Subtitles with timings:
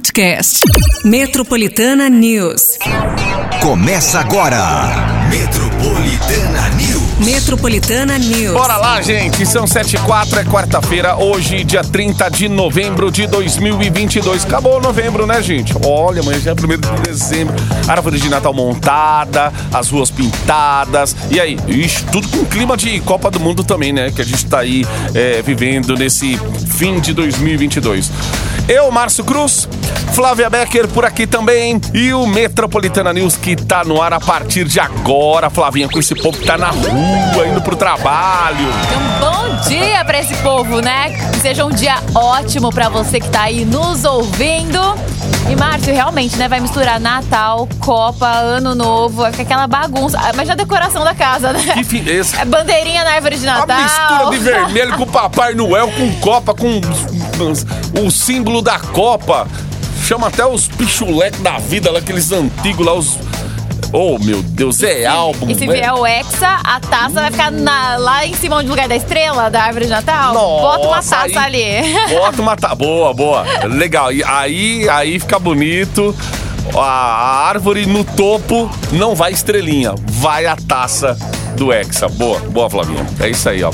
[0.00, 0.60] podcast.
[1.04, 2.78] Metropolitana News.
[3.60, 5.28] Começa agora.
[5.28, 7.00] Metropolitana News.
[7.18, 8.54] Metropolitana News.
[8.54, 9.44] Bora lá, gente.
[9.44, 14.46] São 7 e 4, é quarta-feira, hoje, dia 30 de novembro de 2022.
[14.46, 15.74] Acabou novembro, né, gente?
[15.84, 17.54] Olha, amanhã já é 1 de dezembro.
[17.86, 21.14] Árvore de Natal montada, as ruas pintadas.
[21.30, 21.58] E aí?
[21.68, 24.10] Ixi, tudo com clima de Copa do Mundo também, né?
[24.10, 28.10] Que a gente tá aí é, vivendo nesse fim de 2022.
[28.70, 29.68] Eu, Márcio Cruz,
[30.14, 34.64] Flávia Becker por aqui também e o Metropolitana News que tá no ar a partir
[34.64, 38.68] de agora, Flavinha, com esse povo que tá na rua, indo pro trabalho.
[38.68, 41.10] Um bom dia pra esse povo, né?
[41.32, 44.78] Que seja um dia ótimo pra você que tá aí nos ouvindo.
[45.50, 46.46] E Márcio, realmente, né?
[46.46, 50.16] Vai misturar Natal, Copa, Ano Novo, vai ficar aquela bagunça.
[50.16, 51.60] Ah, Mas a decoração da casa, né?
[51.82, 52.36] Que esse?
[52.38, 53.82] É bandeirinha na árvore de A Natal.
[53.82, 56.80] mistura de vermelho com Papai Noel, com Copa, com
[57.44, 59.46] o símbolo da Copa.
[60.06, 63.18] Chama até os pichuleques da vida, lá, aqueles antigos lá, os.
[63.92, 65.50] Oh, meu Deus, é álbum.
[65.50, 65.74] E se né?
[65.74, 69.50] vier o Hexa, a taça vai ficar na- lá em cima, onde lugar da estrela
[69.50, 70.32] da árvore de Natal.
[70.32, 71.94] Bota uma Nossa, taça aí- ali.
[72.14, 72.74] Bota uma taça.
[72.76, 73.44] Boa, boa.
[73.68, 74.12] Legal.
[74.12, 76.14] E aí, aí fica bonito.
[76.74, 81.16] A, a árvore no topo não vai estrelinha, vai a taça
[81.56, 82.08] do Hexa.
[82.08, 83.04] Boa, boa, Flavinha.
[83.18, 83.72] É isso aí, ó.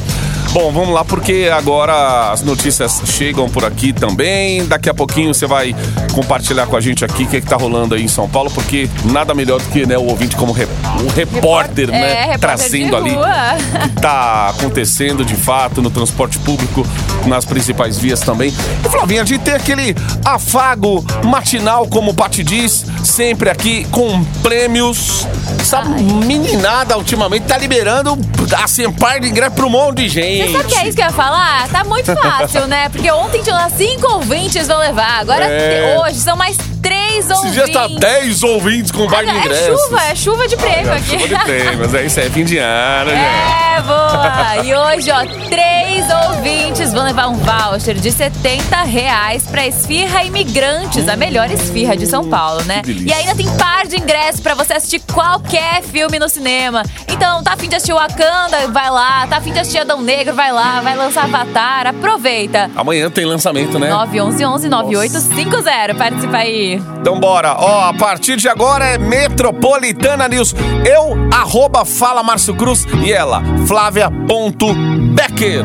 [0.52, 4.64] Bom, vamos lá porque agora as notícias chegam por aqui também.
[4.66, 5.76] Daqui a pouquinho você vai
[6.14, 8.50] compartilhar com a gente aqui o que, é que tá rolando aí em São Paulo,
[8.50, 12.14] porque nada melhor do que né, o ouvinte como o repórter, É, né?
[12.14, 16.86] repórter trazendo ali o que tá acontecendo de fato no transporte público,
[17.26, 18.50] nas principais vias também.
[18.82, 24.24] E Flavinha, a gente tem aquele afago matinal, como o Pati diz, sempre aqui com
[24.42, 25.26] prêmios.
[25.60, 28.16] Essa meninada ultimamente tá liberando
[28.62, 30.35] assim, par de ingresso pra um monte de gente.
[30.44, 31.68] Você sabe que é isso que eu ia falar?
[31.68, 32.88] Tá muito fácil, né?
[32.88, 35.20] Porque ontem tinha lá cinco ouvintes vão levar.
[35.20, 35.98] Agora, É.
[35.98, 37.52] hoje, são mais três Esse ouvintes.
[37.54, 39.80] dia tá 10 ouvintes com par de é ingressos.
[39.82, 41.06] chuva, é chuva de prêmio É, aqui.
[41.18, 43.20] chuva de prêmios, é isso aí, fim de ano, gente.
[43.20, 44.64] É, boa!
[44.64, 51.08] E hoje, ó, três ouvintes vão levar um voucher de 70 reais pra Esfirra Imigrantes,
[51.08, 52.82] a melhor esfirra de São Paulo, né?
[52.86, 56.82] E ainda tem par de ingressos pra você assistir qualquer filme no cinema.
[57.08, 58.68] Então, tá afim de assistir Wakanda?
[58.72, 59.26] Vai lá.
[59.26, 60.34] Tá afim de assistir Adão Negro?
[60.34, 60.80] Vai lá.
[60.80, 61.86] Vai lançar Avatar?
[61.86, 62.70] Aproveita.
[62.76, 63.88] Amanhã tem lançamento, né?
[63.90, 65.94] 911 9850.
[65.94, 66.80] Participa aí.
[67.00, 70.54] Então bora, ó, a partir de agora é Metropolitana News.
[70.84, 75.64] Eu, arroba Fala Márcio Cruz e ela, Flávia.Becker.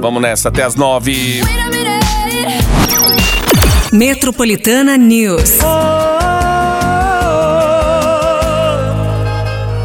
[0.00, 1.40] Vamos nessa, até as nove.
[3.92, 5.58] Metropolitana News.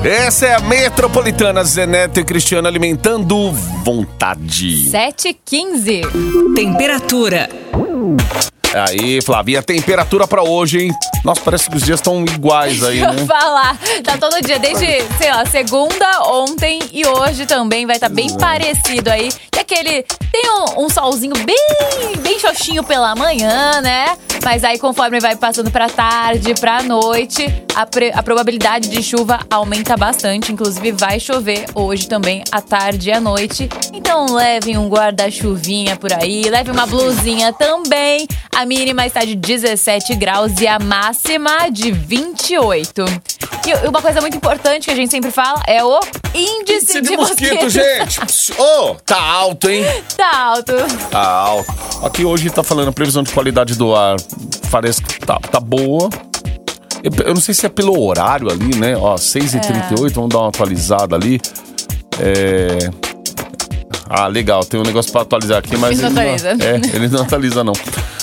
[0.04, 3.52] Essa é a Metropolitana, Zeneto e Cristiano alimentando
[3.84, 4.92] vontade.
[4.92, 6.54] 7h15.
[6.54, 7.50] Temperatura.
[8.74, 10.92] Aí, Flavinha, temperatura pra hoje, hein?
[11.24, 13.26] Nossa, parece que os dias estão iguais aí, Deixa eu né?
[13.26, 13.78] falar.
[14.04, 14.86] Tá todo dia, desde,
[15.18, 19.30] sei lá, segunda, ontem e hoje também vai estar bem parecido aí.
[19.56, 20.06] E aquele.
[20.34, 24.18] Tem um, um solzinho bem, bem xoxinho pela manhã, né?
[24.44, 27.46] Mas aí, conforme vai passando pra tarde, pra noite,
[27.76, 30.52] a, pre- a probabilidade de chuva aumenta bastante.
[30.52, 33.70] Inclusive, vai chover hoje também, à tarde e à noite.
[33.94, 38.28] Então, levem um guarda-chuvinha por aí, leve uma blusinha também.
[38.56, 43.06] A mínima está de 17 graus e a máxima de 28.
[43.66, 45.98] E uma coisa muito importante que a gente sempre fala é o
[46.36, 48.20] índice Índice de, de mosquito, gente!
[48.60, 49.84] Ô, tá alto, hein?
[50.18, 50.74] Tá alto.
[51.10, 51.74] Tá alto.
[52.04, 54.18] Aqui hoje tá falando a previsão de qualidade do ar.
[54.72, 56.10] Parece que tá, tá boa.
[57.04, 58.96] Eu, eu não sei se é pelo horário ali, né?
[58.96, 61.40] Ó, 6h38, vamos dar uma atualizada ali.
[62.20, 62.90] É.
[64.10, 66.00] Ah, legal, tem um negócio pra atualizar aqui, mas.
[66.00, 66.50] Ele não atualiza.
[66.50, 67.74] É, ele não atualiza, não.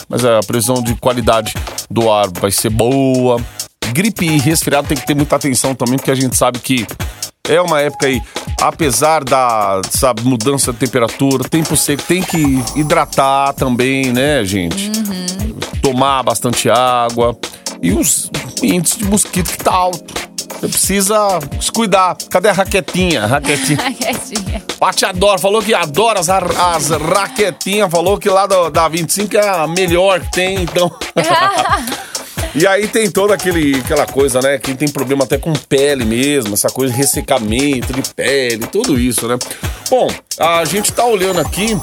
[0.09, 1.55] Mas é, a previsão de qualidade
[1.91, 3.41] do ar vai ser boa.
[3.93, 6.87] Gripe e resfriado tem que ter muita atenção também, porque a gente sabe que
[7.55, 8.23] é uma época aí,
[8.61, 14.91] apesar da sabe, mudança de temperatura, tempo seco, tem que hidratar também, né, gente?
[15.83, 17.37] Tomar bastante água.
[17.83, 18.31] E os
[18.63, 20.21] índices de mosquito que tá alto.
[20.61, 22.17] Você precisa se cuidar.
[22.29, 23.27] Cadê a raquetinha?
[23.27, 23.79] Raquetinha.
[23.95, 24.63] Quietinha.
[24.79, 29.49] Pati adora, falou que adora as, as raquetinhas, falou que lá da, da 25 é
[29.49, 30.91] a melhor que tem, então.
[32.55, 34.59] e aí tem toda aquele, aquela coisa, né?
[34.59, 39.27] Quem tem problema até com pele mesmo, essa coisa de ressecamento de pele, tudo isso,
[39.29, 39.39] né?
[39.89, 40.09] Bom,
[40.39, 41.77] a gente tá olhando aqui.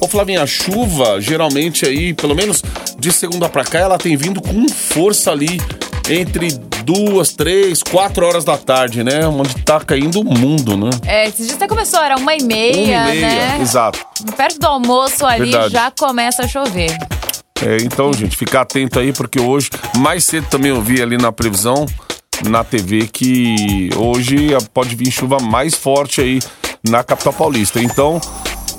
[0.00, 2.62] Ô Flavinha, a chuva, geralmente aí, pelo menos
[2.98, 5.60] de segunda pra cá, ela tem vindo com força ali
[6.08, 6.52] entre
[6.84, 9.26] duas, três, quatro horas da tarde, né?
[9.26, 10.90] Onde tá caindo o mundo, né?
[11.04, 13.58] É, esses dias até começou, era uma e meia, Uma e meia, né?
[13.60, 13.98] exato.
[14.36, 15.72] Perto do almoço ali Verdade.
[15.72, 16.96] já começa a chover.
[17.64, 21.32] É, então, gente, ficar atento aí, porque hoje, mais cedo também eu vi ali na
[21.32, 21.86] previsão,
[22.44, 26.38] na TV, que hoje pode vir chuva mais forte aí
[26.88, 27.80] na capital paulista.
[27.80, 28.20] Então,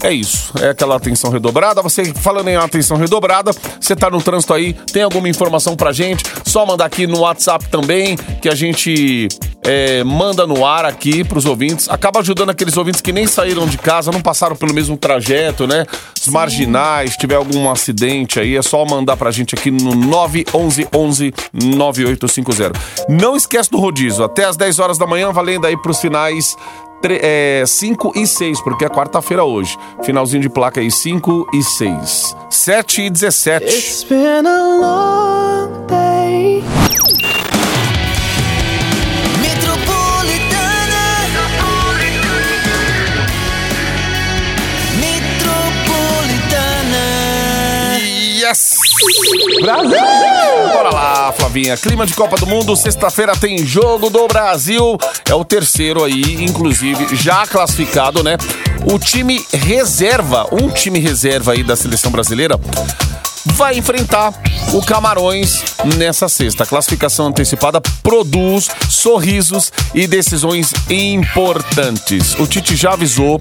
[0.01, 1.81] é isso, é aquela atenção redobrada.
[1.81, 6.23] Você falando em atenção redobrada, você tá no trânsito aí, tem alguma informação pra gente?
[6.45, 9.27] Só mandar aqui no WhatsApp também, que a gente
[9.63, 11.89] é, manda no ar aqui pros ouvintes.
[11.89, 15.85] Acaba ajudando aqueles ouvintes que nem saíram de casa, não passaram pelo mesmo trajeto, né?
[16.19, 21.33] Os marginais, se tiver algum acidente aí, é só mandar pra gente aqui no 911
[21.53, 22.79] 9850.
[23.09, 26.55] Não esquece do rodízio, até às 10 horas da manhã, valendo aí pros finais
[27.65, 29.77] 5 e 6, porque é quarta-feira hoje.
[30.03, 32.35] Finalzinho de placa aí, 5 e 6.
[32.49, 33.65] 7 e 17.
[33.65, 36.63] It's been a long day.
[46.27, 47.97] Metropolitana.
[47.99, 48.77] Yes!
[49.61, 50.36] Brasil!
[50.77, 51.75] Bora lá, Flavinha.
[51.75, 54.95] Clima de Copa do Mundo, sexta-feira tem jogo do Brasil.
[55.27, 58.37] É o terceiro aí, inclusive, já classificado, né?
[58.85, 62.59] O time reserva, um time reserva aí da seleção brasileira,
[63.43, 64.31] vai enfrentar
[64.71, 65.63] o Camarões
[65.97, 66.63] nessa sexta.
[66.63, 72.35] A classificação antecipada produz sorrisos e decisões importantes.
[72.35, 73.39] O Tite já avisou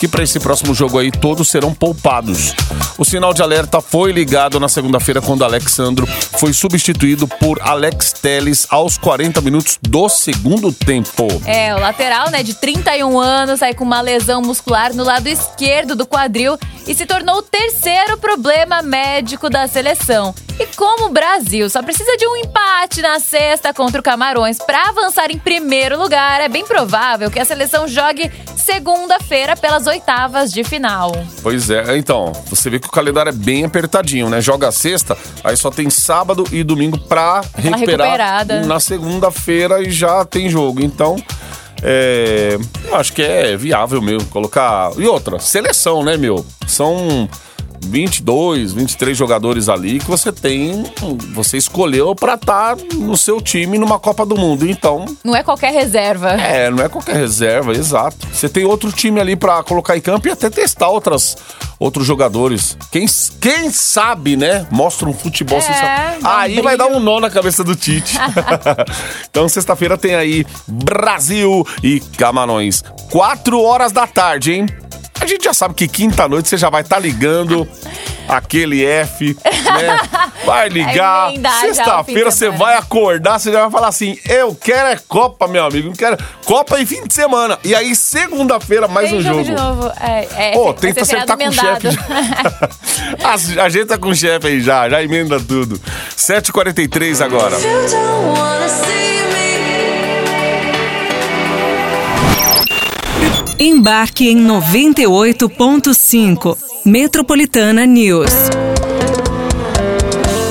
[0.00, 2.54] que para esse próximo jogo aí todos serão poupados.
[2.96, 8.66] O sinal de alerta foi ligado na segunda-feira quando Alexandro foi substituído por Alex Teles
[8.70, 11.28] aos 40 minutos do segundo tempo.
[11.44, 15.94] É, o lateral, né, de 31 anos, aí com uma lesão muscular no lado esquerdo
[15.94, 20.34] do quadril e se tornou o terceiro problema médico da seleção.
[20.60, 24.90] E como o Brasil só precisa de um empate na sexta contra o Camarões para
[24.90, 30.62] avançar em primeiro lugar, é bem provável que a seleção jogue segunda-feira pelas oitavas de
[30.62, 31.12] final.
[31.42, 34.42] Pois é, então, você vê que o calendário é bem apertadinho, né?
[34.42, 38.60] Joga sexta, aí só tem sábado e domingo pra recuperar recuperada.
[38.66, 40.82] na segunda-feira e já tem jogo.
[40.82, 41.16] Então,
[41.82, 44.92] é, eu acho que é viável mesmo colocar.
[44.98, 46.44] E outra, seleção, né, meu?
[46.66, 47.26] São
[47.82, 50.84] 22, 23 jogadores ali que você tem,
[51.32, 54.68] você escolheu pra estar no seu time numa Copa do Mundo.
[54.68, 56.30] Então, Não é qualquer reserva.
[56.32, 58.16] é, não é qualquer reserva, exato.
[58.32, 61.36] Você tem outro time ali pra colocar em campo e até testar outras,
[61.78, 62.76] outros jogadores.
[62.92, 63.06] Quem,
[63.40, 64.66] quem sabe, né?
[64.70, 66.18] Mostra um futebol É, sensacional.
[66.22, 67.00] um Aí vai dar brilho.
[67.00, 68.16] um nó na cabeça do Tite.
[69.30, 72.82] então, sexta-feira tem aí Brasil e Camarões.
[73.10, 74.66] Quatro horas da tarde, hein?
[75.30, 77.68] A gente já sabe que quinta-noite você já vai estar ligando
[78.26, 80.00] aquele F, né?
[80.44, 81.32] Vai ligar.
[81.32, 85.64] De Sexta-feira você vai acordar, você já vai falar assim: eu quero é Copa, meu
[85.64, 85.88] amigo.
[85.88, 87.58] Não quero Copa e fim de semana.
[87.62, 89.50] E aí, segunda-feira, mais Tem um jogo jogo.
[89.50, 89.92] de novo.
[90.00, 91.86] É, é, Pô, tenta ser acertar com o chefe.
[91.86, 91.98] emendado.
[93.54, 93.62] já.
[93.64, 95.78] Ajeita com o chefe aí já, já emenda tudo.
[96.16, 97.56] 7h43 agora.
[97.56, 99.39] You don't wanna see me.
[103.62, 106.56] Embarque em 98.5.
[106.86, 108.30] Metropolitana News.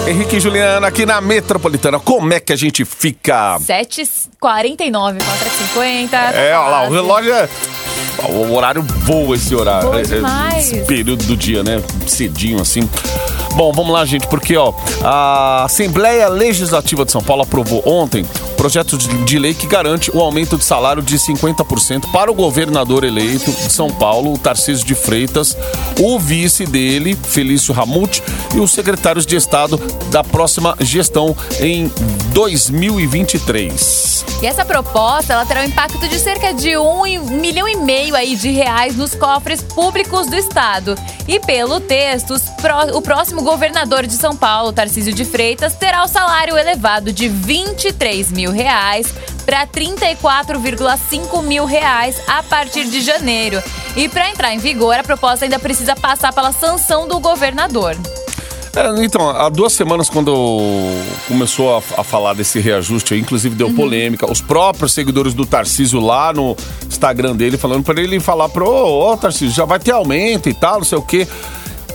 [0.08, 2.00] Henrique e Juliana aqui na Metropolitana.
[2.00, 3.58] Como é que a gente fica?
[3.60, 6.14] 7h49, 4h50.
[6.36, 7.50] É, olha lá, o relógio é.
[8.30, 9.90] O horário voa esse horário.
[9.90, 10.72] Voa é- é- demais.
[10.72, 11.82] Esse período do dia, né?
[12.06, 12.88] Cedinho assim.
[13.56, 14.74] Bom, vamos lá, gente, porque ó,
[15.04, 20.58] a Assembleia Legislativa de São Paulo aprovou ontem projeto de, lei que garante o aumento
[20.58, 25.56] de salário de 50% para o governador eleito de São Paulo, o Tarcísio de Freitas,
[25.98, 28.22] o vice dele, Felício Ramute,
[28.54, 29.78] e os secretários de Estado
[30.12, 31.90] da próxima gestão em
[32.34, 34.26] 2023.
[34.42, 37.04] E essa proposta, ela terá um impacto de cerca de um,
[37.40, 40.96] milhão e meio aí de reais nos cofres públicos do estado.
[41.28, 46.08] E pelo texto, pró- o próximo governador de São Paulo, Tarcísio de Freitas, terá o
[46.08, 49.14] salário elevado de 23 mil reais
[49.46, 53.62] para 34,5 mil reais a partir de janeiro.
[53.96, 57.96] E para entrar em vigor, a proposta ainda precisa passar pela sanção do governador.
[58.76, 60.32] É, então, há duas semanas, quando
[61.28, 66.32] começou a, a falar desse reajuste, inclusive deu polêmica, os próprios seguidores do Tarcísio lá
[66.32, 66.56] no
[66.88, 70.78] Instagram dele, falando pra ele falar pro, ô Tarcísio, já vai ter aumento e tal,
[70.78, 71.28] não sei o quê.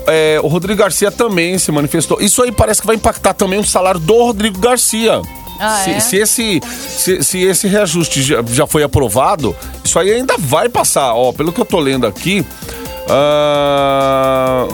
[0.07, 2.21] É, o Rodrigo Garcia também se manifestou.
[2.21, 5.21] Isso aí parece que vai impactar também o salário do Rodrigo Garcia.
[5.61, 6.01] Ah, se, é?
[6.01, 11.15] se esse, se, se esse reajuste já, já foi aprovado, isso aí ainda vai passar.
[11.15, 12.45] Ó, pelo que eu tô lendo aqui,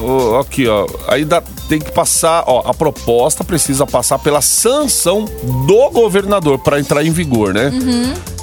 [0.02, 0.87] ó, aqui, ó.
[1.26, 5.25] Dá- tem que passar, ó, a proposta precisa passar pela sanção
[5.66, 7.70] do governador para entrar em vigor, né?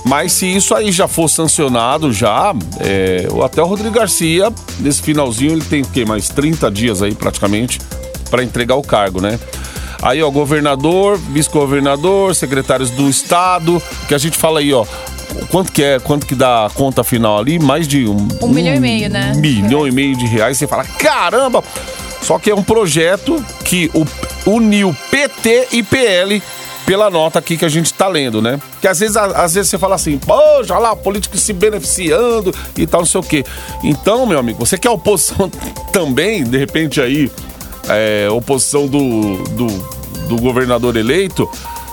[0.07, 5.51] Mas se isso aí já for sancionado já, é, até o Rodrigo Garcia, nesse finalzinho,
[5.51, 6.05] ele tem o quê?
[6.05, 7.79] Mais 30 dias aí praticamente
[8.29, 9.37] para entregar o cargo, né?
[10.01, 14.85] Aí, ó, governador, vice-governador, secretários do estado, que a gente fala aí, ó,
[15.49, 17.59] quanto que é, quanto que dá a conta final ali?
[17.59, 19.33] Mais de um, Um milhão e meio, né?
[19.35, 20.57] Milhão e meio de reais.
[20.57, 21.61] Você fala, caramba!
[22.21, 24.05] Só que é um projeto que o,
[24.49, 26.41] uniu PT e PL
[26.87, 28.59] pela nota aqui que a gente tá lendo, né?
[28.81, 33.01] Que às vezes, às vezes você fala assim, poxa lá, político se beneficiando e tal,
[33.01, 33.43] não sei o quê.
[33.83, 35.51] Então, meu amigo, você quer oposição
[35.91, 37.29] também, de repente aí,
[37.89, 39.67] é, oposição do, do,
[40.29, 41.47] do governador eleito,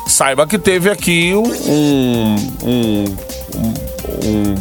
[0.07, 3.05] saiba que teve aqui um, um, um-
[4.25, 4.55] um-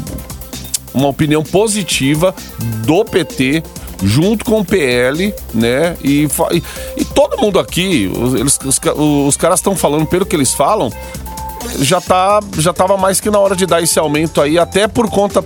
[0.95, 2.33] uma opinião positiva
[2.85, 3.63] do PT
[4.03, 5.95] junto com o PL, né?
[6.03, 6.63] E, e,
[6.97, 8.79] e todo mundo aqui, os, eles- os,
[9.27, 10.91] os caras estão falando, pelo que eles falam,
[11.79, 15.09] já tá já tava mais que na hora de dar esse aumento aí, até por
[15.09, 15.43] conta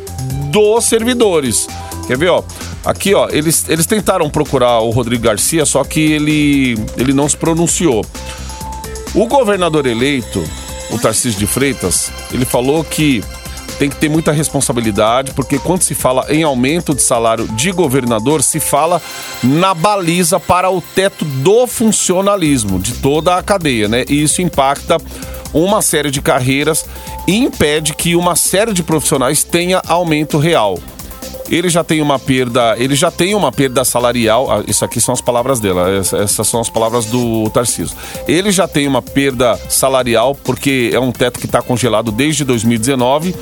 [0.52, 1.68] dos servidores.
[2.08, 2.42] Quer ver, ó?
[2.86, 7.36] Aqui, ó, eles, eles tentaram procurar o Rodrigo Garcia, só que ele, ele não se
[7.36, 8.06] pronunciou.
[9.14, 10.42] O governador eleito,
[10.90, 13.22] o Tarcísio de Freitas, ele falou que
[13.80, 18.42] tem que ter muita responsabilidade, porque quando se fala em aumento de salário de governador,
[18.44, 19.02] se fala
[19.44, 24.04] na baliza para o teto do funcionalismo, de toda a cadeia, né?
[24.10, 24.98] E isso impacta
[25.54, 26.86] uma série de carreiras
[27.28, 30.78] e impede que uma série de profissionais tenha aumento real
[31.50, 34.52] ele já tem uma perda, ele já tem uma perda salarial.
[34.52, 37.96] ah, Isso aqui são as palavras dela, essa- essas são as palavras do Tarcísio.
[38.28, 43.34] Ele já tem uma perda salarial porque é um teto que está congelado desde 2019.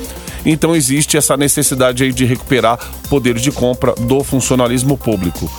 [0.46, 2.78] Então existe essa necessidade aí de recuperar
[3.10, 5.50] poder de compra do funcionalismo público.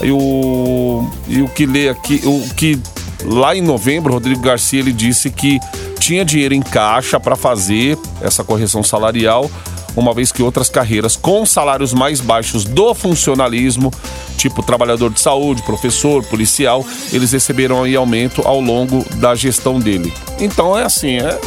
[0.00, 2.80] E o, e o que lê aqui, o que
[3.24, 5.58] lá em novembro, Rodrigo Garcia ele disse que
[5.98, 9.50] tinha dinheiro em caixa para fazer essa correção salarial,
[9.96, 13.92] uma vez que outras carreiras com salários mais baixos do funcionalismo,
[14.36, 20.12] tipo trabalhador de saúde, professor, policial, eles receberam aí aumento ao longo da gestão dele.
[20.38, 21.40] Então é assim, é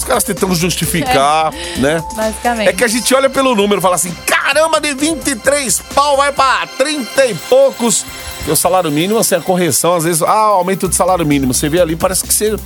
[0.00, 2.02] os caras tentando justificar, né?
[2.16, 2.68] Basicamente.
[2.68, 6.32] É que a gente olha pelo número e fala assim: caramba, de 23 pau vai
[6.32, 8.04] pra 30 e poucos.
[8.38, 11.52] Porque o salário mínimo, assim, a correção, às vezes, ah, aumento de salário mínimo.
[11.52, 12.56] Você vê ali, parece que você.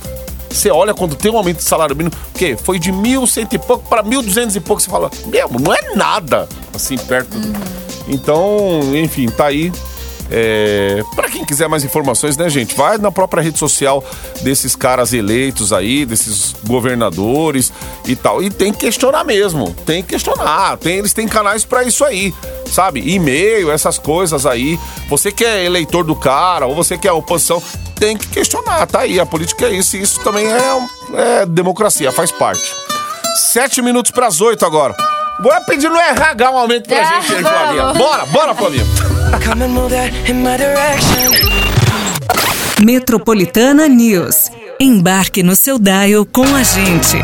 [0.49, 2.55] Você olha quando tem um aumento de salário mínimo, o quê?
[2.55, 4.81] Foi de 1.100 e pouco para 1.200 e pouco.
[4.81, 7.37] Você fala, meu, não é nada, assim, perto.
[8.07, 9.73] Então, enfim, tá aí.
[10.31, 12.75] É, para quem quiser mais informações, né, gente?
[12.75, 14.03] Vai na própria rede social
[14.41, 17.71] desses caras eleitos aí, desses governadores
[18.07, 18.41] e tal.
[18.41, 19.71] E tem que questionar mesmo.
[19.85, 20.77] Tem que questionar.
[20.77, 22.33] Tem, eles têm canais para isso aí,
[22.71, 23.01] sabe?
[23.13, 24.79] E-mail, essas coisas aí.
[25.09, 27.61] Você que é eleitor do cara, ou você que é oposição,
[27.99, 28.87] tem que questionar.
[28.87, 29.19] Tá aí.
[29.19, 29.95] A política é isso.
[29.95, 30.87] E isso também é,
[31.41, 32.73] é democracia, faz parte.
[33.35, 34.95] Sete minutos para as oito agora.
[35.41, 37.41] Bora pedir no RH um aumento pra Ah, gente aí.
[37.43, 37.93] Flavinha.
[37.93, 38.85] Bora, bora, Flavinha.
[39.43, 41.31] Come and move that in my direction.
[42.83, 44.49] Metropolitana News.
[44.79, 47.21] Embarque no seu dial com a gente.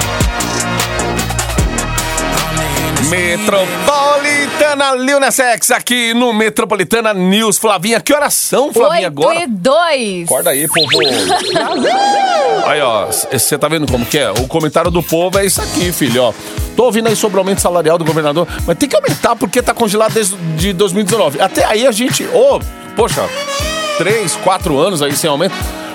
[3.09, 7.57] Metropolitana Lilnesex aqui no Metropolitana News.
[7.57, 9.43] Flavinha, que horas são, Flavinha, Oito agora?
[9.43, 10.23] e dois.
[10.25, 10.87] Acorda aí, povo.
[12.65, 14.31] aí, ó, você tá vendo como que é?
[14.31, 16.33] O comentário do povo é isso aqui, filho, ó.
[16.81, 19.71] Tô ouvindo aí sobre o aumento salarial do governador, mas tem que aumentar porque tá
[19.71, 21.39] congelado desde de 2019.
[21.39, 22.59] Até aí a gente, ô,
[22.95, 23.23] poxa,
[23.99, 25.53] três, quatro anos aí sem aumento,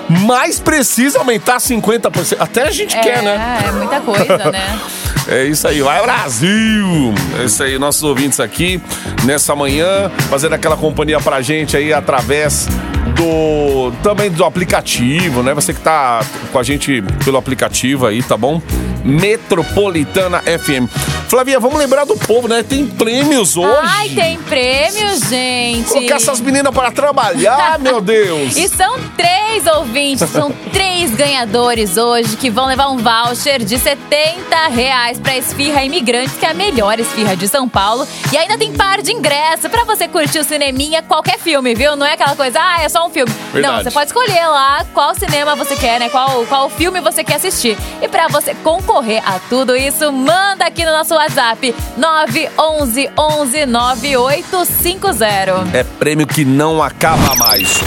[0.08, 2.36] mas precisa aumentar 50%.
[2.38, 3.64] Até a gente É, quer, né?
[3.66, 4.78] é muita coisa, né?
[5.26, 7.12] É isso aí, vai Brasil!
[7.40, 8.80] É isso aí, nossos ouvintes aqui
[9.24, 12.68] nessa manhã, fazendo aquela companhia pra gente aí através
[13.16, 15.54] do também do aplicativo, né?
[15.54, 16.20] Você que tá
[16.52, 18.60] com a gente pelo aplicativo aí, tá bom?
[19.04, 20.90] Metropolitana FM.
[21.28, 22.62] Flavinha, vamos lembrar do povo, né?
[22.62, 23.80] Tem prêmios hoje.
[23.82, 25.88] Ai, tem prêmio, gente.
[25.88, 28.56] Colocar essas meninas para trabalhar, meu Deus!
[28.56, 34.68] E são três ouvintes, são três ganhadores hoje que vão levar um voucher de 70
[34.68, 38.06] reais pra Esfirra Imigrantes, que é a melhor esfirra de São Paulo.
[38.32, 41.96] E ainda tem par de ingresso pra você curtir o cineminha, qualquer filme, viu?
[41.96, 43.32] Não é aquela coisa, ah, é só um filme.
[43.52, 43.76] Verdade.
[43.76, 46.08] Não, você pode escolher lá qual cinema você quer, né?
[46.08, 47.76] Qual, qual filme você quer assistir.
[48.02, 55.68] E pra você concorrer a tudo isso, manda aqui no nosso WhatsApp 911 11 9850.
[55.72, 57.80] É prêmio que não acaba mais.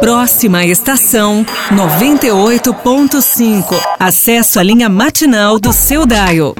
[0.00, 3.74] Próxima estação 98.5.
[3.98, 6.54] Acesso à linha matinal do seu dial.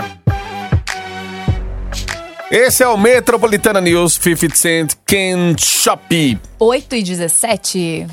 [2.53, 6.39] Esse é o Metropolitana News 50 Cent Can Shopee.
[6.59, 8.07] 8 e 17.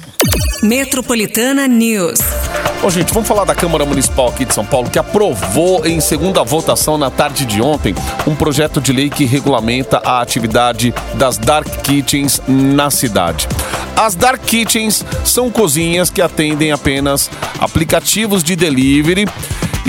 [0.63, 2.19] Metropolitana News.
[2.81, 6.41] Bom, gente, vamos falar da Câmara Municipal aqui de São Paulo, que aprovou em segunda
[6.41, 7.93] votação na tarde de ontem
[8.25, 13.45] um projeto de lei que regulamenta a atividade das Dark Kitchens na cidade.
[13.93, 17.29] As Dark Kitchens são cozinhas que atendem apenas
[17.59, 19.27] aplicativos de delivery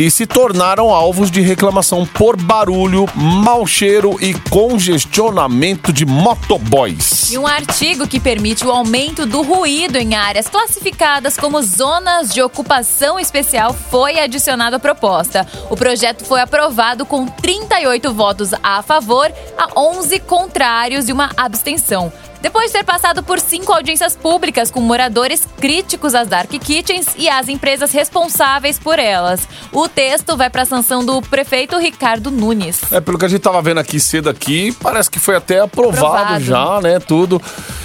[0.00, 7.30] e se tornaram alvos de reclamação por barulho, mau cheiro e congestionamento de motoboys.
[7.30, 12.40] E um artigo que permite o aumento do ruído em áreas classificadas como zonas de
[12.40, 15.46] ocupação especial foi adicionado à proposta.
[15.68, 22.10] O projeto foi aprovado com 38 votos a favor, a 11 contrários e uma abstenção.
[22.42, 27.28] Depois de ter passado por cinco audiências públicas com moradores críticos às Dark Kitchens e
[27.28, 32.80] às empresas responsáveis por elas, o texto vai para a sanção do prefeito Ricardo Nunes.
[32.90, 36.06] É, pelo que a gente tava vendo aqui cedo aqui, parece que foi até aprovado,
[36.06, 36.44] Aprovado.
[36.44, 37.40] já, né, tudo.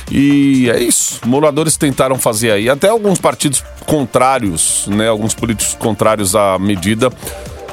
[0.10, 6.36] E é isso, moradores tentaram fazer aí, até alguns partidos contrários, né, alguns políticos contrários
[6.36, 7.12] à medida,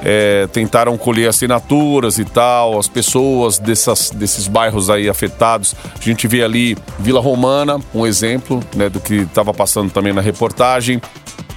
[0.05, 5.75] é, tentaram colher assinaturas e tal, as pessoas dessas, desses bairros aí afetados.
[5.99, 10.21] A gente vê ali Vila Romana, um exemplo, né, do que estava passando também na
[10.21, 11.01] reportagem.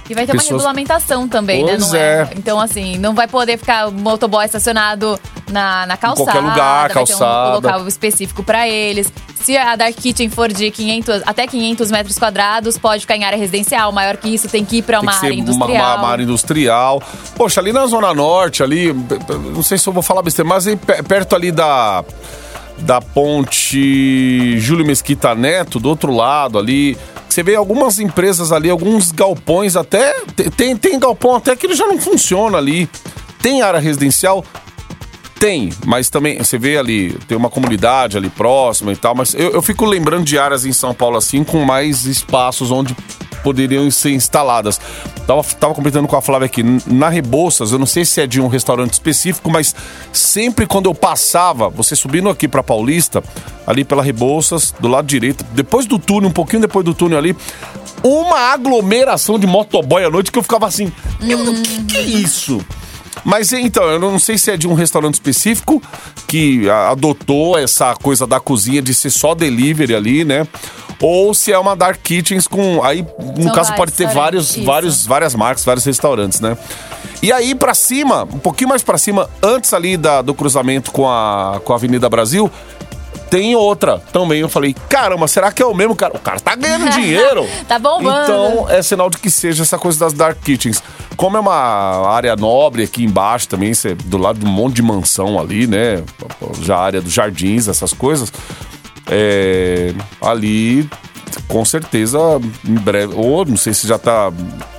[0.08, 1.76] E vai ter uma Pessoas- regulamentação também, né?
[1.76, 2.28] Pois Não é.
[2.36, 5.18] Então, assim, não vai poder ficar o motoboy estacionado
[5.50, 6.30] na, na calçada.
[6.32, 7.54] qualquer lugar, vai ter um- calçada.
[7.56, 9.12] local específico para eles.
[9.42, 13.36] Se a Dark Kitchen for de 500, até 500 metros quadrados, pode ficar em área
[13.38, 13.92] residencial.
[13.92, 15.98] Maior que isso, tem que ir para uma área ser uma, industrial.
[15.98, 17.02] uma área industrial.
[17.36, 18.92] Poxa, ali na Zona Norte, ali,
[19.54, 22.04] não sei se eu vou falar besteira, mas aí perto ali da,
[22.78, 26.96] da ponte Júlio Mesquita Neto, do outro lado ali.
[27.36, 30.14] Você vê algumas empresas ali, alguns galpões até.
[30.34, 32.88] te- Tem, tem galpão até que ele já não funciona ali.
[33.42, 34.42] Tem área residencial?
[35.38, 39.50] Tem, mas também você vê ali, tem uma comunidade ali próxima e tal, mas eu,
[39.50, 42.96] eu fico lembrando de áreas em São Paulo assim, com mais espaços onde
[43.46, 44.80] poderiam ser instaladas.
[45.24, 48.40] Tava, tava comentando com a Flávia aqui, na Rebouças, eu não sei se é de
[48.40, 49.72] um restaurante específico, mas
[50.12, 53.22] sempre quando eu passava, você subindo aqui pra Paulista,
[53.64, 57.36] ali pela Rebouças, do lado direito, depois do túnel, um pouquinho depois do túnel ali,
[58.02, 62.02] uma aglomeração de motoboy à noite que eu ficava assim, meu, o que, que é
[62.02, 62.60] isso?
[63.24, 65.80] Mas então, eu não sei se é de um restaurante específico
[66.26, 70.46] que adotou essa coisa da cozinha de ser só delivery ali, né?
[71.00, 73.06] Ou se é uma dark kitchens com aí
[73.36, 76.56] no São caso pode ter vários, vários várias marcas, vários restaurantes, né?
[77.22, 81.08] E aí pra cima, um pouquinho mais pra cima, antes ali da, do cruzamento com
[81.08, 82.50] a com a Avenida Brasil,
[83.30, 84.40] tem outra também.
[84.40, 86.16] Eu falei, caramba, será que é o mesmo cara?
[86.16, 87.46] O cara tá ganhando dinheiro.
[87.66, 88.22] Tá bombando.
[88.22, 90.82] Então, é sinal de que seja essa coisa das dark kitchens.
[91.16, 93.72] Como é uma área nobre aqui embaixo também,
[94.04, 96.02] do lado de um monte de mansão ali, né?
[96.62, 98.32] Já a área dos jardins, essas coisas.
[99.10, 100.88] É, ali,
[101.48, 102.18] com certeza,
[102.64, 103.14] em breve.
[103.14, 104.32] Ou não sei se já tá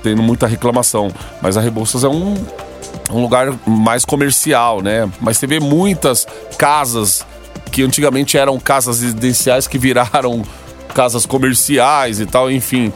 [0.04, 1.12] tendo muita reclamação,
[1.42, 2.36] mas a Rebouças é um,
[3.12, 5.10] um lugar mais comercial, né?
[5.22, 7.26] Mas você vê muitas casas
[7.72, 10.44] que antigamente eram casas residenciais que viraram
[10.94, 12.92] casas comerciais e tal, enfim.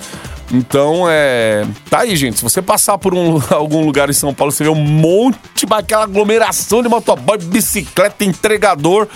[0.53, 1.65] Então, é.
[1.89, 2.37] Tá aí, gente.
[2.37, 5.37] Se você passar por um- algum lugar em São Paulo, você vê um monte,
[5.69, 9.07] aquela aglomeração de motoboy, bicicleta, entregador.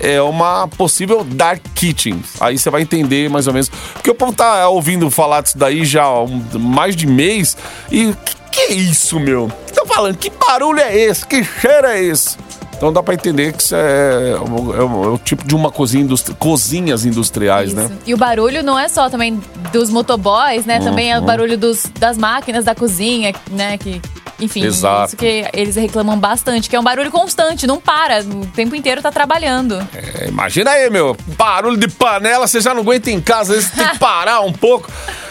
[0.00, 2.22] É uma possível dark kitchen.
[2.40, 3.68] Aí você vai entender mais ou menos.
[3.94, 6.26] Porque o povo tá ouvindo falar disso daí já há
[6.58, 7.56] mais de mês.
[7.90, 9.50] E que, que é isso, meu?
[9.74, 11.26] Tô falando, que barulho é esse?
[11.26, 12.36] Que cheiro é esse?
[12.76, 15.70] Então dá pra entender que isso é, o- é o, é o tipo de uma
[15.70, 17.84] cozinha industri cozinhas industriais, né?
[17.84, 17.94] Isso.
[18.04, 19.40] E o barulho não é só também
[19.72, 20.80] dos motoboys, né?
[20.80, 21.26] Também é o Uhum.
[21.26, 23.78] barulho dos, das máquinas da cozinha, né?
[23.78, 24.02] Que,
[24.40, 25.08] enfim, Exato.
[25.08, 29.00] isso que eles reclamam bastante, que é um barulho constante, não para, o tempo inteiro
[29.00, 29.86] tá trabalhando.
[29.94, 33.70] É, imagina aí, meu, barulho de panela, você já não aguenta em casa, às vezes
[33.70, 34.90] tem que parar um pouco.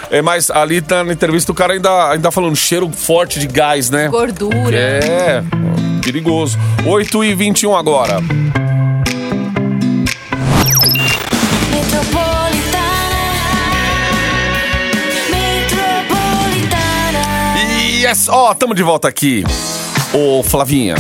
[0.09, 3.89] É, mas ali tá, na entrevista o cara ainda, ainda falando cheiro forte de gás,
[3.89, 4.07] né?
[4.09, 4.77] Gordura.
[4.77, 5.43] É,
[6.03, 6.57] perigoso.
[6.85, 8.21] 8 e 21 agora.
[18.03, 19.43] Yes, ó, tamo de volta aqui.
[20.13, 20.95] Ô, Flavinha,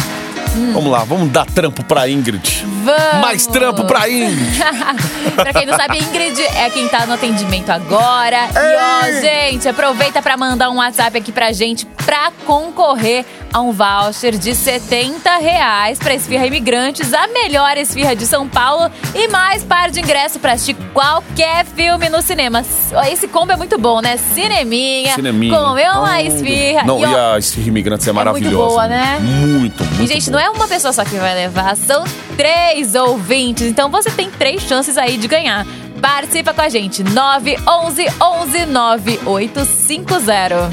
[0.73, 2.65] vamos lá, vamos dar trampo pra Ingrid.
[2.83, 3.21] Vamos!
[3.21, 4.59] Mais trampo pra Ingrid.
[5.35, 8.37] pra quem não sabe, Ingrid é quem tá no atendimento agora.
[8.53, 13.71] E ó, gente, aproveita pra mandar um WhatsApp aqui pra gente pra concorrer a um
[13.71, 19.63] voucher de 70 reais pra Esfirra Imigrantes, a melhor esfirra de São Paulo e mais
[19.63, 22.63] par de ingresso pra assistir qualquer filme no cinema.
[23.11, 24.17] Esse combo é muito bom, né?
[24.17, 25.55] Cineminha, Cineminha.
[25.57, 26.83] comer uma esfirra.
[26.83, 28.55] Não, e, ó, e a Esfirra Imigrantes é muito maravilhosa.
[28.69, 29.19] boa, né?
[29.21, 30.41] Muito, muito E, gente, boa.
[30.41, 32.03] não é uma pessoa só que vai levar, são
[32.35, 33.67] três ouvintes.
[33.67, 35.65] Então você tem três chances aí de ganhar.
[36.01, 40.71] Participa com a gente, 911 11 9850.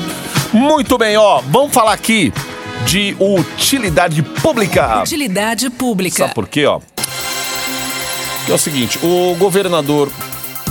[0.52, 1.40] Muito bem, ó.
[1.46, 2.32] Vamos falar aqui
[2.84, 5.02] de utilidade pública.
[5.02, 6.16] Utilidade pública.
[6.16, 6.80] Sabe por quê, ó?
[8.46, 10.10] Que é o seguinte, o governador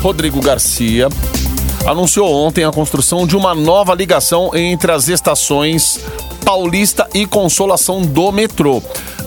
[0.01, 1.07] Rodrigo Garcia
[1.85, 5.99] anunciou ontem a construção de uma nova ligação entre as estações
[6.43, 8.81] Paulista e Consolação do metrô.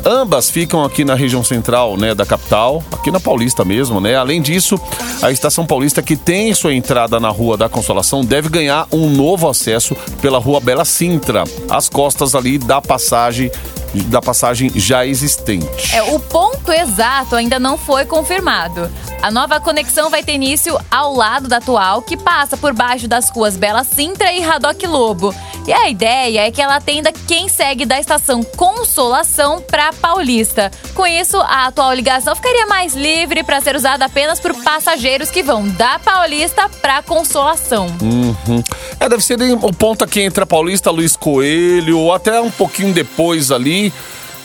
[0.05, 4.17] Ambas ficam aqui na região central, né, da capital, aqui na Paulista mesmo, né?
[4.17, 4.81] Além disso,
[5.23, 9.49] a estação Paulista que tem sua entrada na Rua da Consolação deve ganhar um novo
[9.49, 13.51] acesso pela Rua Bela Sintra, às costas ali da passagem
[13.95, 15.95] da passagem já existente.
[15.95, 18.91] É, o ponto exato ainda não foi confirmado.
[19.23, 23.31] A nova conexão vai ter início ao lado da atual, que passa por baixo das
[23.31, 25.33] ruas Bela Sintra e Radoc Lobo.
[25.65, 30.73] E a ideia é que ela atenda quem segue da estação Consolação para Paulista.
[30.93, 35.43] Com isso, a atual ligação ficaria mais livre para ser usada apenas por passageiros que
[35.43, 37.87] vão da Paulista para Consolação.
[38.03, 38.63] Uhum.
[38.99, 42.93] É, deve ser o ponto aqui entre a Paulista, Luiz Coelho, ou até um pouquinho
[42.93, 43.82] depois ali.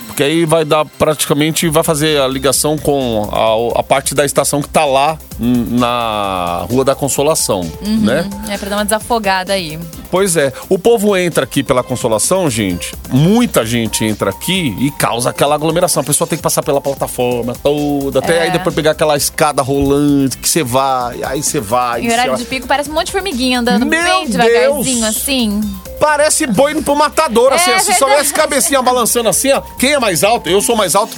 [0.08, 3.30] Porque aí vai dar praticamente, vai fazer a ligação com
[3.76, 8.28] a, a parte da estação que tá lá na Rua da Consolação, né?
[8.50, 9.78] É pra dar uma desafogada aí.
[10.10, 10.54] Pois é.
[10.70, 12.96] O povo entra aqui pela Consolação, gente.
[13.12, 16.02] Muita gente entra aqui e causa aquela aglomeração.
[16.02, 18.42] A pessoa tem que passar pela plataforma toda, até É.
[18.44, 22.02] aí depois pegar aquela escada rolante que você vai, aí você vai.
[22.02, 25.04] Em horário de pico parece um monte de formiguinha andando Meu bem devagarzinho Deus!
[25.04, 25.62] assim.
[26.00, 27.72] Parece boi indo pro matador, assim.
[27.72, 28.28] É Se só verdade.
[28.28, 29.62] essa cabecinha balançando assim, ó.
[29.62, 30.50] Quem é mais alto?
[30.50, 31.18] Eu sou mais alto.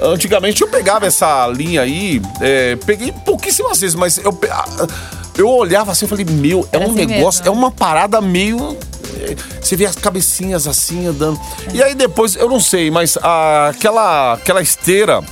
[0.00, 4.38] Antigamente eu pegava essa linha aí, é, peguei pouquíssimas vezes, mas eu,
[5.38, 7.54] eu olhava assim e falei, meu, é Era um assim negócio, mesmo.
[7.54, 8.76] é uma parada meio.
[9.20, 11.40] é, Você vê as cabecinhas assim andando.
[11.72, 15.22] E aí depois, eu não sei, mas a- aquela, aquela esteira.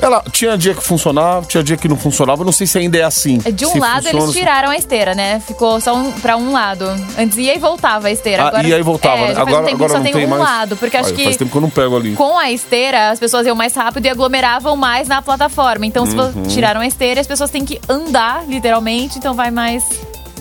[0.00, 2.44] Ela tinha dia que funcionava, tinha dia que não funcionava.
[2.44, 3.38] Não sei se ainda é assim.
[3.38, 5.40] De um se lado funciona, eles se- tiraram a esteira, né?
[5.46, 6.84] Ficou só um, pra um lado.
[7.18, 8.44] Antes ia e voltava a esteira.
[8.44, 9.40] Ah, agora, e aí voltava, é, né?
[9.40, 10.42] Agora, um tempo agora que só não tem, tem um mais.
[10.42, 10.76] lado.
[10.76, 12.12] Porque acho que Faz tempo que eu não pego ali.
[12.14, 15.86] com a esteira as pessoas iam mais rápido e aglomeravam mais na plataforma.
[15.86, 16.30] Então, se Uhum.
[16.30, 19.18] vo- tiraram a esteira, as pessoas têm que andar, literalmente.
[19.18, 19.82] Então vai mais.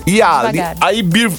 [0.06, 1.32] E ali, aí bir-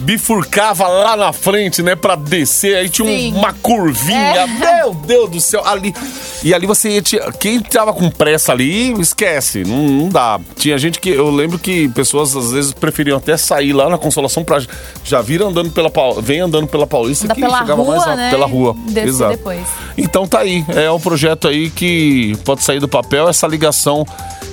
[0.00, 2.76] bifurcava lá na frente, né, pra descer.
[2.76, 3.32] Aí tinha Sim.
[3.34, 4.18] uma curvinha.
[4.18, 4.46] É.
[4.46, 5.94] Meu Deus do céu, ali.
[6.42, 7.02] E ali você ia.
[7.02, 9.62] te- Quem tava com pressa ali, esquece.
[9.64, 10.40] Não, não dá.
[10.56, 11.10] Tinha gente que.
[11.10, 14.60] Eu lembro que pessoas às vezes preferiam até sair lá na consolação pra
[15.04, 15.90] já vir andando pela.
[16.22, 18.20] Vem andando pela Paulista Andar que pela chegava rua, mais rápido.
[18.20, 18.76] né, Pela rua.
[18.96, 19.36] Exato.
[19.36, 19.60] depois.
[19.98, 20.64] Então tá aí.
[20.68, 24.06] É um projeto aí que pode sair do papel, essa ligação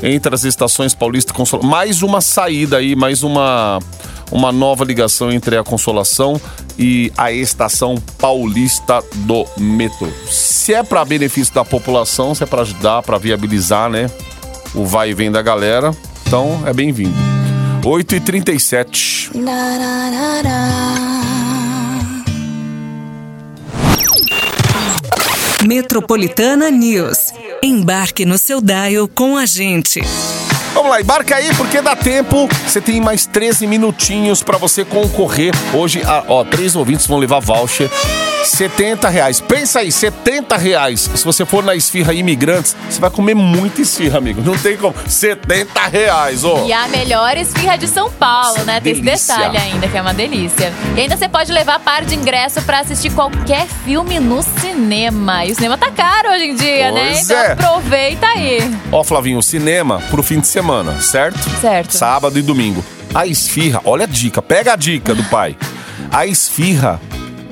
[0.03, 1.69] entre as estações Paulista e Consolação.
[1.69, 3.79] Mais uma saída aí, mais uma,
[4.31, 6.39] uma nova ligação entre a Consolação
[6.77, 10.07] e a estação Paulista do metrô.
[10.29, 14.09] Se é para benefício da população, se é para ajudar, para viabilizar, né?
[14.75, 15.91] O vai e vem da galera,
[16.25, 17.15] então é bem-vindo.
[17.83, 19.31] 8h37.
[25.65, 27.33] Metropolitana News.
[27.63, 30.01] Embarque no seu dial com a gente.
[30.77, 32.47] Vamos lá, embarca aí porque dá tempo.
[32.67, 35.51] Você tem mais 13 minutinhos pra você concorrer.
[35.73, 37.89] Hoje, ó, três ouvintes vão levar voucher.
[38.43, 39.41] 70 reais.
[39.41, 41.09] Pensa aí, 70 reais.
[41.15, 44.39] Se você for na esfirra imigrantes, você vai comer muita esfirra, amigo.
[44.45, 44.93] Não tem como.
[45.07, 46.63] 70 reais, ó.
[46.65, 48.79] E a melhor esfirra de São Paulo, né?
[48.79, 49.35] Tem esse Delícia.
[49.35, 50.71] detalhe ainda, que é uma delícia.
[50.95, 55.43] E ainda você pode levar par de ingresso pra assistir qualquer filme no cinema.
[55.43, 57.09] E o cinema tá caro hoje em dia, né?
[57.13, 57.51] Pois Então é.
[57.53, 58.77] aproveita aí.
[58.91, 60.66] Ó, Flavinho, cinema pro fim de semana,
[61.01, 61.39] certo?
[61.61, 61.91] Certo.
[61.91, 62.83] Sábado e domingo.
[63.13, 65.55] A esfirra, olha a dica, pega a dica do pai.
[66.11, 66.99] A esfirra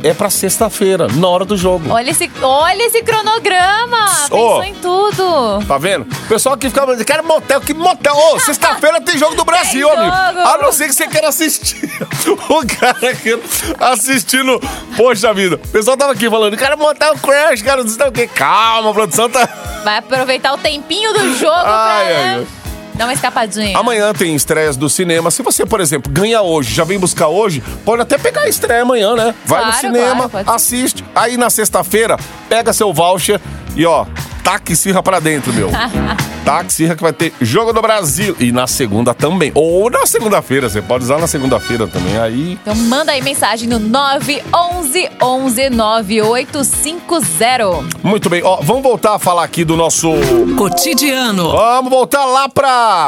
[0.03, 1.89] é pra sexta-feira, na hora do jogo.
[1.89, 4.05] Olha esse, olha esse cronograma.
[4.29, 5.65] Pensou em tudo.
[5.67, 6.03] Tá vendo?
[6.03, 8.15] O pessoal que fica falando, quero motel, que motel?
[8.15, 10.11] Ô, sexta-feira tem jogo do Brasil, amigo.
[10.13, 11.89] A não ser que você queira assistir.
[12.49, 13.39] O cara aqui
[13.79, 14.59] assistindo.
[14.97, 15.55] Poxa vida.
[15.55, 18.27] O pessoal tava aqui falando, quero o Crash, cara, não sei o quê.
[18.27, 19.47] Calma, a produção tá.
[19.83, 22.47] Vai aproveitar o tempinho do jogo Ai, pra ai, né, ai.
[22.95, 23.77] Dar uma escapadinha.
[23.77, 25.29] Amanhã tem estreias do cinema.
[25.31, 28.81] Se você, por exemplo, ganha hoje, já vem buscar hoje, pode até pegar a estreia
[28.81, 29.35] amanhã, né?
[29.45, 31.03] Vai no Claro, cinema, claro, assiste.
[31.15, 32.17] Aí na sexta-feira,
[32.49, 33.39] pega seu voucher
[33.75, 34.05] e ó,
[34.45, 35.71] taque esfirra pra dentro, meu.
[36.45, 38.37] taque esfirra que vai ter Jogo do Brasil.
[38.39, 39.51] E na segunda também.
[39.55, 42.15] Ou na segunda-feira, você pode usar na segunda-feira também.
[42.17, 42.59] Aí.
[42.61, 47.97] Então manda aí mensagem no 911 11 9850.
[48.03, 48.43] Muito bem.
[48.43, 50.11] Ó, vamos voltar a falar aqui do nosso.
[50.55, 51.51] Cotidiano.
[51.51, 53.07] Vamos voltar lá pra.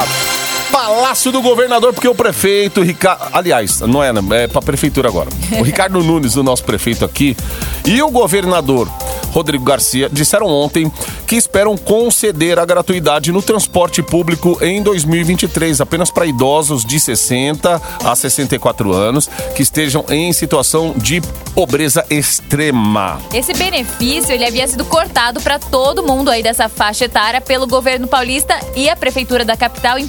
[0.70, 3.28] Palácio do Governador, porque o prefeito Ricardo.
[3.32, 4.12] Aliás, não é?
[4.42, 5.28] É pra prefeitura agora.
[5.58, 7.36] O Ricardo Nunes, o nosso prefeito aqui,
[7.84, 8.88] e o governador
[9.32, 10.90] Rodrigo Garcia disseram ontem
[11.26, 17.80] que esperam conceder a gratuidade no transporte público em 2023, apenas para idosos de 60
[18.02, 21.20] a 64 anos que estejam em situação de
[21.54, 23.20] pobreza extrema.
[23.32, 28.06] Esse benefício ele havia sido cortado para todo mundo aí dessa faixa etária pelo governo
[28.06, 30.08] paulista e a prefeitura da capital em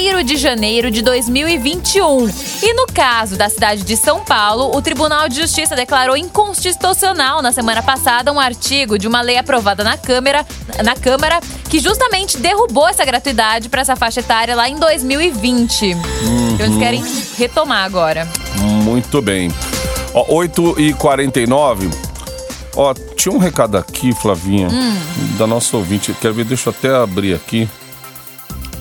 [0.00, 2.26] 1 de janeiro de 2021.
[2.62, 7.52] E no caso da cidade de São Paulo, o Tribunal de Justiça declarou inconstitucional na
[7.52, 10.46] semana passada um artigo de uma lei aprovada na Câmara,
[10.82, 15.90] na Câmara que justamente derrubou essa gratuidade para essa faixa etária lá em 2020.
[16.54, 17.04] Então eles querem
[17.36, 18.26] retomar agora.
[18.56, 19.52] Muito bem.
[20.14, 21.90] Ó, 8 e 49
[22.76, 24.68] Ó, tinha um recado aqui, Flavinha,
[25.36, 26.14] da nossa ouvinte.
[26.20, 27.68] Quero ver, deixa eu até abrir aqui.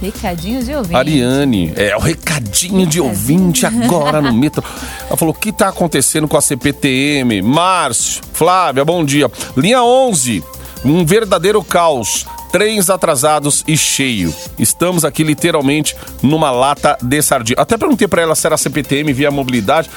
[0.02, 0.96] Recadinho de ouvinte.
[0.96, 4.64] Ariane, é o recadinho de ouvinte agora no metro.
[5.08, 7.42] Ela falou: o que tá acontecendo com a CPTM?
[7.42, 9.30] Márcio, Flávia, bom dia.
[9.58, 10.44] Linha 11,
[10.86, 12.26] um verdadeiro caos.
[12.52, 14.34] Trens atrasados e cheio.
[14.58, 17.58] Estamos aqui literalmente numa lata de sardinha.
[17.60, 19.88] Até perguntei pra ela se era CPTM via mobilidade,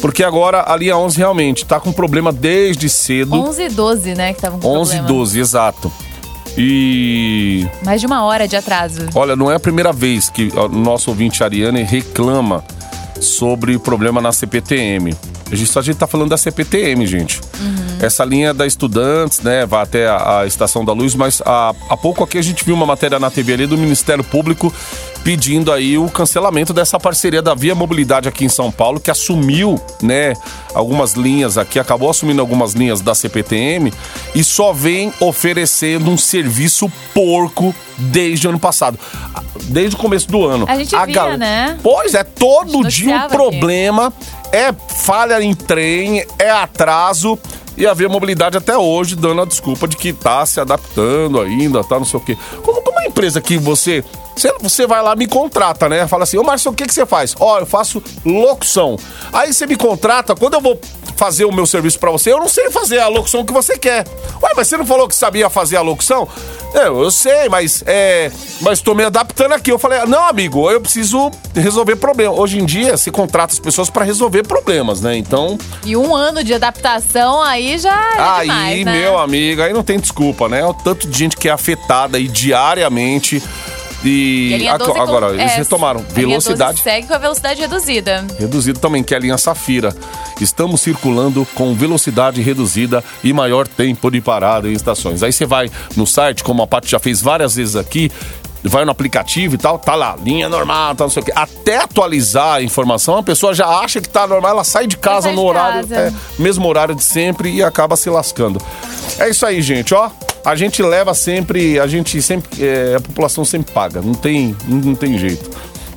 [0.00, 3.36] porque agora a linha 11 realmente tá com problema desde cedo.
[3.36, 5.18] 11 e 12, né, que estavam com 11 e problema.
[5.20, 5.92] 12, exato.
[6.56, 9.08] E Mais de uma hora de atraso.
[9.14, 12.64] Olha, não é a primeira vez que o nosso ouvinte Ariane reclama
[13.20, 15.14] sobre problema na CPTM.
[15.50, 17.40] A gente, a gente tá falando da CPTM, gente.
[18.02, 21.96] Essa linha da Estudantes, né, vai até a, a Estação da Luz, mas há, há
[21.96, 24.74] pouco aqui a gente viu uma matéria na TV ali do Ministério Público
[25.22, 29.80] pedindo aí o cancelamento dessa parceria da Via Mobilidade aqui em São Paulo, que assumiu,
[30.02, 30.34] né,
[30.74, 33.92] algumas linhas aqui, acabou assumindo algumas linhas da CPTM
[34.34, 38.98] e só vem oferecendo um serviço porco desde o ano passado.
[39.64, 40.66] Desde o começo do ano.
[40.68, 41.78] A gente via, né?
[41.82, 43.36] Pois é, todo dia um noticiava aqui.
[43.36, 44.12] problema.
[44.50, 47.38] É falha em trem, é atraso.
[47.76, 51.82] E a Via Mobilidade até hoje dando a desculpa de que tá se adaptando ainda,
[51.82, 52.36] tá não sei o quê.
[52.62, 54.04] Como uma empresa que você.
[54.62, 56.08] Você, vai lá, me contrata, né?
[56.08, 57.34] Fala assim, ô Márcio, o que, que você faz?
[57.38, 58.96] Ó, eu faço locução.
[59.30, 60.80] Aí você me contrata, quando eu vou
[61.16, 64.06] fazer o meu serviço pra você, eu não sei fazer a locução que você quer.
[64.42, 66.26] Ué, mas você não falou que sabia fazer a locução?
[66.74, 68.30] É, eu sei, mas é.
[68.60, 69.70] Mas tô me adaptando aqui.
[69.70, 72.32] Eu falei, não, amigo, eu preciso resolver problema.
[72.32, 75.16] Hoje em dia, se contrata as pessoas pra resolver problemas, né?
[75.16, 75.58] Então.
[75.84, 79.00] E um ano de adaptação aí já é Aí, demais, né?
[79.00, 80.64] meu amigo, aí não tem desculpa, né?
[80.64, 83.42] O tanto de gente que é afetada aí diariamente.
[84.04, 86.00] E a aco- 12 com- agora, eles é, retomaram.
[86.00, 88.26] a linha 12 Velocidade segue com a velocidade reduzida.
[88.38, 89.94] reduzido também, que é a linha Safira.
[90.40, 95.22] Estamos circulando com velocidade reduzida e maior tempo de parada em estações.
[95.22, 98.10] Aí você vai no site, como a Paty já fez várias vezes aqui,
[98.64, 101.32] vai no aplicativo e tal, tá lá, linha normal, tá não sei o quê.
[101.34, 105.22] Até atualizar a informação, a pessoa já acha que tá normal, ela sai de casa
[105.28, 105.94] sai no de horário, casa.
[106.00, 108.60] é, mesmo horário de sempre e acaba se lascando.
[109.18, 110.10] É isso aí, gente, ó.
[110.44, 114.94] A gente leva sempre, a gente sempre, é, a população sempre paga, não tem, não
[114.94, 115.48] tem jeito.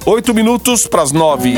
[0.05, 1.55] Oito minutos pras nove.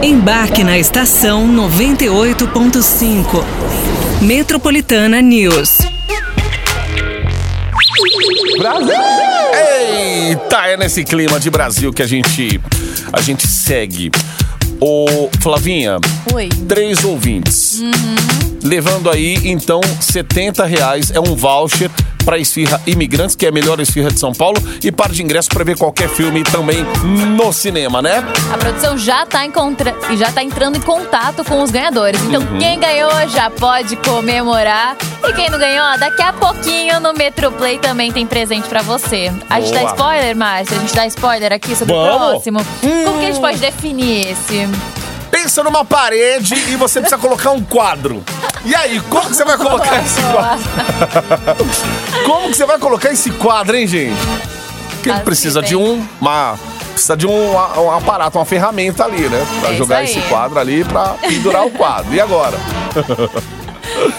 [0.00, 3.44] Embarque na estação 98.5.
[4.22, 5.78] Metropolitana News.
[9.52, 12.60] Eita, é nesse clima de Brasil que a gente
[13.12, 14.12] a gente segue.
[14.80, 15.98] Ô, Flavinha,
[16.32, 16.48] Oi.
[16.68, 17.80] três ouvintes.
[18.62, 21.90] Levando aí, então, 70 reais é um voucher
[22.28, 25.48] para esfirra Imigrantes, que é a melhor esfirra de São Paulo, e par de ingresso
[25.48, 26.84] para ver qualquer filme também
[27.34, 28.22] no cinema, né?
[28.52, 29.96] A produção já tá, encontra...
[30.10, 32.20] e já tá entrando em contato com os ganhadores.
[32.24, 32.58] Então, Uhum.
[32.58, 34.94] quem ganhou já pode comemorar.
[35.26, 39.32] E quem não ganhou, ó, daqui a pouquinho no Metroplay também tem presente pra você.
[39.48, 39.92] A gente dá Boa.
[39.92, 40.76] spoiler, Márcio?
[40.76, 42.14] A gente dá spoiler aqui sobre Vamos.
[42.14, 42.60] o próximo?
[43.06, 44.68] Como que a gente pode definir esse?
[45.30, 48.22] Pensa numa parede e você precisa colocar um quadro.
[48.64, 50.64] E aí, como que você vai colocar esse quadro?
[52.26, 54.16] Como que você vai colocar esse quadro, hein, gente?
[54.94, 56.58] Porque Assim precisa de um, uma,
[56.92, 59.46] precisa de um, um aparato, uma ferramenta ali, né?
[59.60, 62.12] Pra É jogar esse quadro ali pra pendurar o quadro.
[62.12, 62.58] E agora?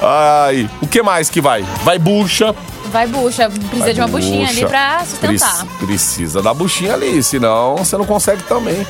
[0.00, 1.62] Ai, o que mais que vai?
[1.84, 2.54] Vai bucha.
[2.86, 4.68] Vai bucha, precisa vai de uma buchinha ali bucha.
[4.68, 5.56] pra sustentar.
[5.64, 8.86] Prec- Precisa da buchinha ali, senão você não consegue também.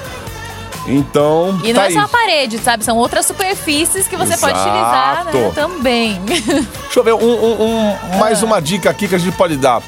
[0.87, 1.95] Então, E não tá é aí.
[1.95, 2.85] só a parede, sabe?
[2.85, 5.55] São outras superfícies que você pode utilizar né, Exato.
[5.55, 6.21] também.
[6.27, 6.67] Deixa
[6.97, 7.63] eu ver, um, um-
[8.13, 9.81] um- mais uma dica aqui que a gente pode dar.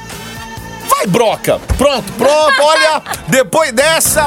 [0.89, 1.59] Vai, broca!
[1.77, 3.03] Pronto, pronto, olha!
[3.27, 4.25] Depois dessa,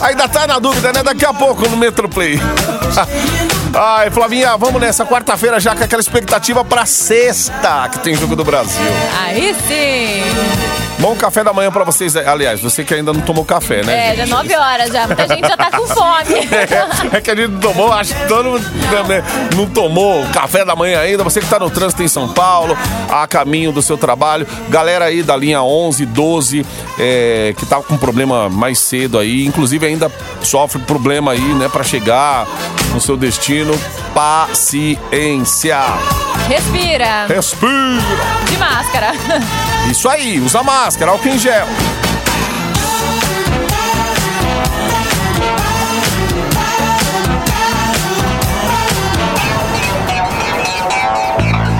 [0.00, 1.02] ainda tá na dúvida, né?
[1.02, 2.38] Daqui a pouco no Metroplay.
[3.72, 8.44] Ai, Flavinha, vamos nessa quarta-feira já com aquela expectativa pra sexta, que tem Jogo do
[8.44, 8.82] Brasil.
[9.22, 10.80] Aí sim.
[11.00, 12.14] Bom café da manhã pra vocês.
[12.14, 14.12] Aliás, você que ainda não tomou café, né?
[14.12, 14.26] É, já?
[14.26, 15.06] 9 horas já.
[15.06, 16.10] Muita gente já tá com fome.
[17.12, 18.62] É, é que a gente não tomou, acho que todo mundo
[19.08, 19.22] né,
[19.56, 21.24] não tomou café da manhã ainda.
[21.24, 22.76] Você que tá no trânsito em São Paulo,
[23.08, 24.46] a caminho do seu trabalho.
[24.68, 26.66] Galera aí da linha 11, 12,
[26.98, 29.46] é, que tá com problema mais cedo aí.
[29.46, 30.10] Inclusive ainda
[30.42, 32.46] sofre problema aí, né, pra chegar
[32.92, 33.59] no seu destino.
[34.14, 35.78] Paciência.
[36.48, 37.26] Respira.
[37.26, 37.98] Respira.
[38.48, 39.12] De máscara.
[39.90, 41.66] Isso aí, usa máscara, álcool em gel.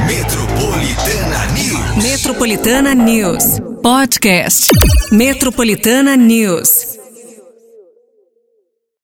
[0.07, 2.05] Metropolitana News.
[2.05, 3.61] Metropolitana News.
[3.83, 4.71] Podcast.
[5.11, 6.90] Metropolitana News.